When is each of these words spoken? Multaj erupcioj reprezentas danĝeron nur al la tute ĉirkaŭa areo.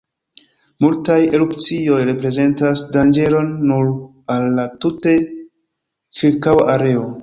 Multaj 0.85 1.17
erupcioj 1.39 1.99
reprezentas 2.11 2.83
danĝeron 2.97 3.55
nur 3.71 3.95
al 4.39 4.51
la 4.59 4.69
tute 4.85 5.19
ĉirkaŭa 6.21 6.71
areo. 6.79 7.11